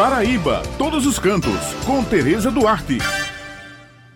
Paraíba, 0.00 0.62
todos 0.78 1.04
os 1.04 1.18
cantos, 1.18 1.74
com 1.84 2.02
Tereza 2.02 2.50
Duarte. 2.50 2.96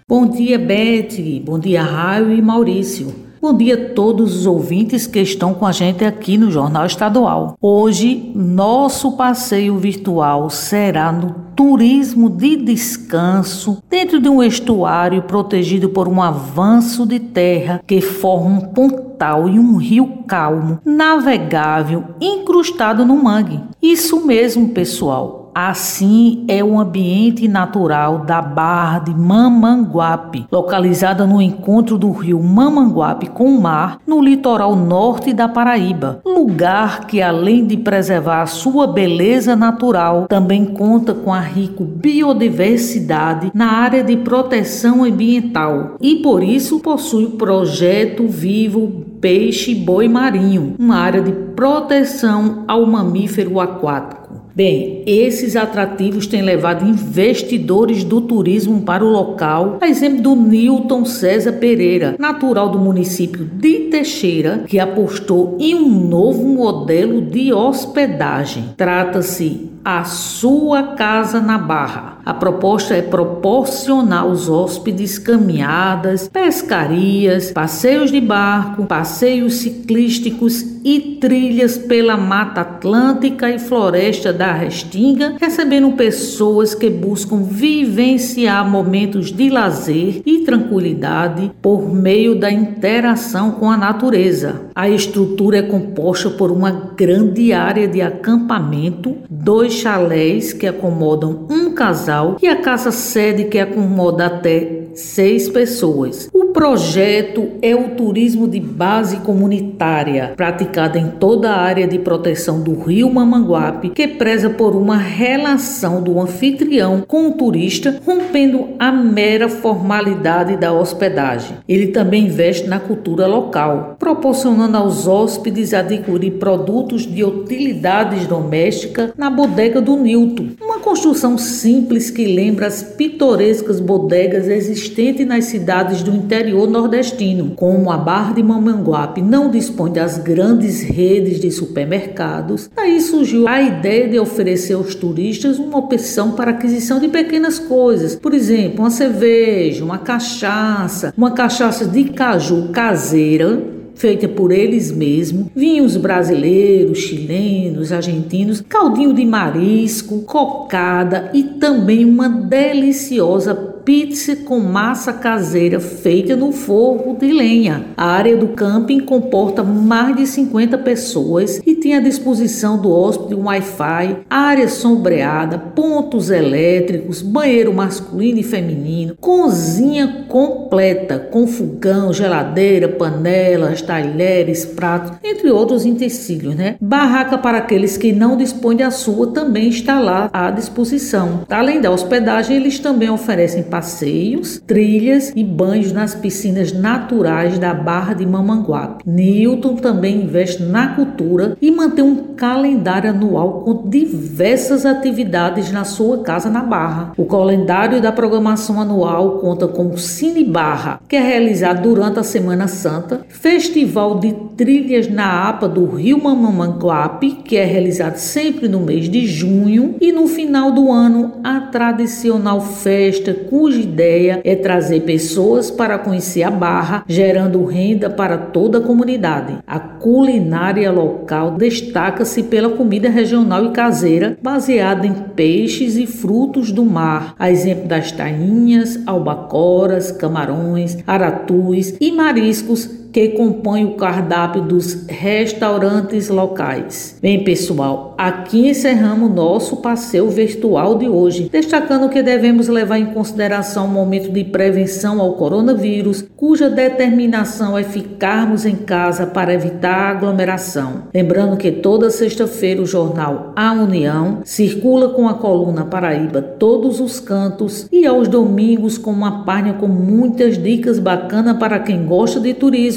Bom 0.08 0.26
dia, 0.26 0.58
Beth. 0.58 1.42
Bom 1.44 1.58
dia, 1.58 1.82
Raio 1.82 2.32
e 2.32 2.40
Maurício. 2.40 3.14
Bom 3.38 3.54
dia 3.54 3.74
a 3.74 3.94
todos 3.94 4.34
os 4.34 4.46
ouvintes 4.46 5.06
que 5.06 5.20
estão 5.20 5.52
com 5.52 5.66
a 5.66 5.72
gente 5.72 6.02
aqui 6.02 6.38
no 6.38 6.50
Jornal 6.50 6.86
Estadual. 6.86 7.58
Hoje, 7.60 8.32
nosso 8.34 9.12
passeio 9.12 9.76
virtual 9.76 10.48
será 10.48 11.12
no 11.12 11.34
turismo 11.54 12.30
de 12.30 12.56
descanso 12.56 13.82
dentro 13.90 14.18
de 14.18 14.28
um 14.30 14.42
estuário 14.42 15.24
protegido 15.24 15.90
por 15.90 16.08
um 16.08 16.22
avanço 16.22 17.04
de 17.04 17.20
terra 17.20 17.82
que 17.86 18.00
forma 18.00 18.48
um 18.48 18.60
pontal 18.60 19.50
e 19.50 19.58
um 19.58 19.76
rio 19.76 20.24
calmo, 20.26 20.78
navegável, 20.82 22.04
incrustado 22.22 23.04
no 23.04 23.22
mangue. 23.22 23.60
Isso 23.82 24.26
mesmo, 24.26 24.70
pessoal 24.70 25.43
Assim 25.54 26.44
é 26.48 26.64
o 26.64 26.80
ambiente 26.80 27.46
natural 27.46 28.24
da 28.24 28.42
Barra 28.42 28.98
de 28.98 29.14
Mamanguape, 29.14 30.46
localizada 30.50 31.24
no 31.26 31.40
encontro 31.40 31.96
do 31.96 32.10
rio 32.10 32.42
Mamanguape 32.42 33.28
com 33.28 33.44
o 33.44 33.62
mar, 33.62 34.00
no 34.04 34.20
litoral 34.20 34.74
norte 34.74 35.32
da 35.32 35.46
Paraíba. 35.46 36.20
Lugar 36.24 37.06
que, 37.06 37.22
além 37.22 37.64
de 37.66 37.76
preservar 37.76 38.46
sua 38.46 38.88
beleza 38.88 39.54
natural, 39.54 40.26
também 40.28 40.64
conta 40.64 41.14
com 41.14 41.32
a 41.32 41.38
rica 41.38 41.84
biodiversidade 41.84 43.52
na 43.54 43.66
área 43.66 44.02
de 44.02 44.16
proteção 44.16 45.04
ambiental 45.04 45.94
e, 46.00 46.16
por 46.16 46.42
isso, 46.42 46.80
possui 46.80 47.26
o 47.26 47.30
projeto 47.32 48.26
Vivo 48.26 49.04
Peixe 49.20 49.74
Boi 49.74 50.08
Marinho, 50.08 50.74
uma 50.78 50.96
área 50.96 51.22
de 51.22 51.32
proteção 51.54 52.64
ao 52.66 52.84
mamífero 52.84 53.60
aquático. 53.60 54.23
Bem, 54.54 55.02
esses 55.04 55.56
atrativos 55.56 56.28
têm 56.28 56.40
levado 56.40 56.88
investidores 56.88 58.04
do 58.04 58.20
turismo 58.20 58.82
para 58.82 59.04
o 59.04 59.08
local, 59.08 59.78
a 59.80 59.88
exemplo 59.88 60.22
do 60.22 60.36
Newton 60.36 61.04
César 61.04 61.54
Pereira, 61.54 62.14
natural 62.20 62.68
do 62.68 62.78
município 62.78 63.44
de 63.44 63.90
Teixeira, 63.90 64.64
que 64.68 64.78
apostou 64.78 65.56
em 65.58 65.74
um 65.74 65.88
novo 66.08 66.46
modelo 66.46 67.20
de 67.20 67.52
hospedagem. 67.52 68.66
Trata-se 68.76 69.70
a 69.84 70.04
sua 70.04 70.94
casa 70.94 71.40
na 71.40 71.58
Barra. 71.58 72.13
A 72.24 72.32
proposta 72.32 72.94
é 72.94 73.02
proporcionar 73.02 74.22
aos 74.22 74.48
hóspedes 74.48 75.18
caminhadas, 75.18 76.26
pescarias, 76.26 77.52
passeios 77.52 78.10
de 78.10 78.18
barco, 78.18 78.86
passeios 78.86 79.56
ciclísticos 79.56 80.64
e 80.82 81.18
trilhas 81.20 81.76
pela 81.76 82.16
Mata 82.16 82.60
Atlântica 82.62 83.50
e 83.50 83.58
Floresta 83.58 84.32
da 84.32 84.52
Restinga, 84.52 85.36
recebendo 85.40 85.92
pessoas 85.92 86.74
que 86.74 86.90
buscam 86.90 87.42
vivenciar 87.42 88.68
momentos 88.70 89.32
de 89.32 89.48
lazer 89.50 90.22
e 90.24 90.40
tranquilidade 90.40 91.50
por 91.60 91.90
meio 91.92 92.38
da 92.38 92.50
interação 92.50 93.52
com 93.52 93.70
a 93.70 93.76
natureza. 93.76 94.62
A 94.74 94.88
estrutura 94.88 95.58
é 95.58 95.62
composta 95.62 96.30
por 96.30 96.50
uma 96.50 96.70
grande 96.70 97.52
área 97.52 97.88
de 97.88 98.02
acampamento, 98.02 99.16
dois 99.30 99.72
chalés 99.72 100.52
que 100.52 100.66
acomodam 100.66 101.46
um 101.50 101.72
casal 101.72 102.13
e 102.42 102.48
a 102.48 102.56
casa 102.56 102.90
sede 102.90 103.44
que 103.44 103.58
acomoda 103.58 104.26
até 104.26 104.84
seis 104.94 105.48
pessoas. 105.48 106.28
O 106.32 106.46
projeto 106.46 107.48
é 107.60 107.74
o 107.74 107.90
turismo 107.90 108.46
de 108.46 108.60
base 108.60 109.16
comunitária, 109.18 110.32
praticado 110.36 110.98
em 110.98 111.08
toda 111.08 111.50
a 111.50 111.60
área 111.60 111.86
de 111.86 111.98
proteção 111.98 112.62
do 112.62 112.74
rio 112.74 113.12
Mamanguape, 113.12 113.90
que 113.90 114.06
preza 114.06 114.48
por 114.48 114.76
uma 114.76 114.96
relação 114.96 116.02
do 116.02 116.20
anfitrião 116.20 117.02
com 117.06 117.28
o 117.28 117.32
turista, 117.32 118.00
rompendo 118.06 118.68
a 118.78 118.92
mera 118.92 119.48
formalidade 119.48 120.56
da 120.56 120.72
hospedagem. 120.72 121.56
Ele 121.68 121.88
também 121.88 122.26
investe 122.26 122.68
na 122.68 122.78
cultura 122.78 123.26
local, 123.26 123.96
proporcionando 123.98 124.76
aos 124.76 125.08
hóspedes 125.08 125.74
adquirir 125.74 126.32
produtos 126.32 127.02
de 127.02 127.24
utilidades 127.24 128.26
domésticas 128.26 129.10
na 129.16 129.28
bodega 129.28 129.80
do 129.80 129.96
Nilton, 129.96 130.50
construção 130.94 131.36
simples 131.36 132.08
que 132.08 132.24
lembra 132.24 132.68
as 132.68 132.80
pitorescas 132.80 133.80
bodegas 133.80 134.46
existentes 134.46 134.84
existente 134.94 135.24
nas 135.24 135.46
cidades 135.46 136.02
do 136.02 136.14
interior 136.14 136.68
nordestino, 136.68 137.52
como 137.56 137.90
a 137.90 137.96
Barra 137.96 138.34
de 138.34 138.42
Mamanguape 138.42 139.20
não 139.20 139.50
dispõe 139.50 139.92
das 139.92 140.18
grandes 140.18 140.82
redes 140.82 141.40
de 141.40 141.50
supermercados, 141.50 142.70
aí 142.76 143.00
surgiu 143.00 143.48
a 143.48 143.60
ideia 143.60 144.08
de 144.08 144.18
oferecer 144.18 144.74
aos 144.74 144.94
turistas 144.94 145.58
uma 145.58 145.78
opção 145.78 146.32
para 146.32 146.52
aquisição 146.52 147.00
de 147.00 147.08
pequenas 147.08 147.58
coisas, 147.58 148.14
por 148.14 148.32
exemplo, 148.32 148.80
uma 148.80 148.90
cerveja, 148.90 149.84
uma 149.84 149.98
cachaça, 149.98 151.12
uma 151.16 151.32
cachaça 151.32 151.86
de 151.86 152.04
caju 152.04 152.68
caseira 152.72 153.73
feita 153.94 154.28
por 154.28 154.52
eles 154.52 154.90
mesmos, 154.90 155.46
vinhos 155.54 155.96
brasileiros, 155.96 156.98
chilenos, 156.98 157.92
argentinos, 157.92 158.60
caldinho 158.60 159.12
de 159.12 159.24
marisco, 159.24 160.22
cocada 160.22 161.30
e 161.32 161.42
também 161.42 162.04
uma 162.04 162.28
deliciosa 162.28 163.73
pizza 163.84 164.34
com 164.34 164.60
massa 164.60 165.12
caseira 165.12 165.78
feita 165.78 166.34
no 166.34 166.52
forro 166.52 167.16
de 167.18 167.32
lenha. 167.32 167.84
A 167.96 168.06
área 168.06 168.36
do 168.36 168.48
camping 168.48 169.00
comporta 169.00 169.62
mais 169.62 170.16
de 170.16 170.26
50 170.26 170.78
pessoas 170.78 171.60
e 171.66 171.74
tem 171.74 171.94
à 171.94 172.00
disposição 172.00 172.80
do 172.80 172.90
hóspede 172.90 173.34
um 173.34 173.44
Wi-Fi, 173.44 174.18
área 174.30 174.68
sombreada, 174.68 175.58
pontos 175.58 176.30
elétricos, 176.30 177.20
banheiro 177.20 177.74
masculino 177.74 178.38
e 178.38 178.42
feminino, 178.42 179.16
cozinha 179.20 180.24
completa 180.28 181.18
com 181.18 181.46
fogão, 181.46 182.12
geladeira, 182.12 182.88
panelas, 182.88 183.82
talheres, 183.82 184.64
pratos, 184.64 185.12
entre 185.22 185.50
outros 185.50 185.84
utensílios, 185.84 186.54
né? 186.54 186.76
Barraca 186.80 187.36
para 187.36 187.58
aqueles 187.58 187.96
que 187.96 188.12
não 188.12 188.36
dispõem 188.36 188.78
da 188.78 188.90
sua 188.90 189.26
também 189.26 189.68
está 189.68 190.00
lá 190.00 190.30
à 190.32 190.50
disposição. 190.50 191.42
Além 191.50 191.80
da 191.80 191.90
hospedagem, 191.90 192.56
eles 192.56 192.78
também 192.78 193.10
oferecem 193.10 193.62
passeios, 193.74 194.62
trilhas 194.64 195.32
e 195.34 195.42
banhos 195.42 195.90
nas 195.90 196.14
piscinas 196.14 196.72
naturais 196.72 197.58
da 197.58 197.74
Barra 197.74 198.14
de 198.14 198.24
Mamanguape. 198.24 199.02
Newton 199.04 199.74
também 199.74 200.22
investe 200.22 200.62
na 200.62 200.94
cultura 200.94 201.56
e 201.60 201.72
mantém 201.72 202.04
um 202.04 202.34
calendário 202.36 203.10
anual 203.10 203.62
com 203.62 203.90
diversas 203.90 204.86
atividades 204.86 205.72
na 205.72 205.82
sua 205.82 206.18
casa 206.18 206.48
na 206.48 206.62
Barra. 206.62 207.14
O 207.16 207.24
calendário 207.24 208.00
da 208.00 208.12
programação 208.12 208.80
anual 208.80 209.38
conta 209.38 209.66
com 209.66 209.88
o 209.88 209.98
Cine 209.98 210.44
Barra, 210.44 211.00
que 211.08 211.16
é 211.16 211.20
realizado 211.20 211.82
durante 211.82 212.20
a 212.20 212.22
Semana 212.22 212.68
Santa, 212.68 213.22
Festival 213.28 214.20
de 214.20 214.32
Trilhas 214.56 215.08
na 215.08 215.48
APA 215.48 215.68
do 215.68 215.84
Rio 215.86 216.22
Mamanguape, 216.22 217.40
que 217.44 217.56
é 217.56 217.64
realizado 217.64 218.18
sempre 218.18 218.68
no 218.68 218.78
mês 218.78 219.08
de 219.08 219.26
junho, 219.26 219.96
e 220.00 220.12
no 220.12 220.28
final 220.28 220.70
do 220.70 220.92
ano 220.92 221.40
a 221.42 221.58
tradicional 221.58 222.60
festa 222.60 223.34
com 223.34 223.63
cuja 223.64 223.80
ideia 223.80 224.42
é 224.44 224.54
trazer 224.54 225.00
pessoas 225.04 225.70
para 225.70 225.98
conhecer 225.98 226.42
a 226.42 226.50
Barra, 226.50 227.02
gerando 227.08 227.64
renda 227.64 228.10
para 228.10 228.36
toda 228.36 228.76
a 228.76 228.80
comunidade. 228.82 229.56
A 229.66 229.80
culinária 229.80 230.92
local 230.92 231.52
destaca-se 231.52 232.42
pela 232.42 232.76
comida 232.76 233.08
regional 233.08 233.64
e 233.64 233.70
caseira, 233.70 234.36
baseada 234.42 235.06
em 235.06 235.14
peixes 235.14 235.96
e 235.96 236.06
frutos 236.06 236.70
do 236.70 236.84
mar, 236.84 237.34
a 237.38 237.50
exemplo 237.50 237.88
das 237.88 238.12
tainhas, 238.12 239.00
albacoras, 239.06 240.12
camarões, 240.12 240.98
aratus 241.06 241.94
e 241.98 242.12
mariscos 242.12 243.03
que 243.14 243.28
compõe 243.28 243.84
o 243.84 243.94
cardápio 243.94 244.60
dos 244.60 245.06
restaurantes 245.06 246.28
locais. 246.28 247.16
Bem, 247.22 247.44
pessoal, 247.44 248.12
aqui 248.18 248.68
encerramos 248.68 249.30
nosso 249.30 249.76
passeio 249.76 250.28
virtual 250.28 250.98
de 250.98 251.08
hoje, 251.08 251.48
destacando 251.48 252.08
que 252.08 252.24
devemos 252.24 252.66
levar 252.66 252.98
em 252.98 253.14
consideração 253.14 253.86
o 253.86 253.88
momento 253.88 254.32
de 254.32 254.42
prevenção 254.42 255.20
ao 255.20 255.34
coronavírus, 255.34 256.24
cuja 256.36 256.68
determinação 256.68 257.78
é 257.78 257.84
ficarmos 257.84 258.66
em 258.66 258.74
casa 258.74 259.26
para 259.26 259.54
evitar 259.54 260.10
aglomeração. 260.10 261.04
Lembrando 261.14 261.56
que 261.56 261.70
toda 261.70 262.10
sexta-feira 262.10 262.82
o 262.82 262.86
jornal 262.86 263.52
A 263.54 263.74
União 263.74 264.40
circula 264.42 265.10
com 265.10 265.28
a 265.28 265.34
coluna 265.34 265.84
Paraíba 265.84 266.42
todos 266.42 266.98
os 266.98 267.20
cantos 267.20 267.86
e 267.92 268.04
aos 268.04 268.26
domingos 268.26 268.98
com 268.98 269.12
uma 269.12 269.44
página 269.44 269.74
com 269.74 269.86
muitas 269.86 270.60
dicas 270.60 270.98
bacanas 270.98 271.58
para 271.58 271.78
quem 271.78 272.04
gosta 272.04 272.40
de 272.40 272.52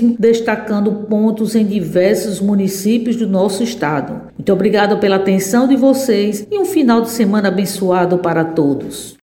turismo 0.08 0.16
destacando 0.20 0.92
pontos 1.08 1.56
em 1.56 1.66
diversos 1.66 2.40
municípios 2.40 3.16
do 3.16 3.28
nosso 3.28 3.64
estado. 3.64 4.22
Muito 4.38 4.54
obrigado 4.54 5.00
pela 5.00 5.18
atenção 5.18 5.68
de 5.68 5.76
vocês 5.76 6.48
e 6.50 6.58
um 6.58 6.66
final 6.66 7.02
de 7.02 7.10
semana 7.10 7.50
abençoado 7.50 8.18
para 8.20 8.46
todos. 8.46 9.18